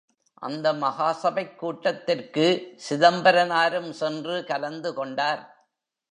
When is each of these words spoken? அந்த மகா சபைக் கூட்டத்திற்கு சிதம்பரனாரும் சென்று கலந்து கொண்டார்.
அந்த 0.33 0.73
மகா 0.73 1.11
சபைக் 1.11 1.59
கூட்டத்திற்கு 1.59 2.75
சிதம்பரனாரும் 2.89 3.89
சென்று 3.89 4.43
கலந்து 4.43 4.93
கொண்டார். 4.93 5.69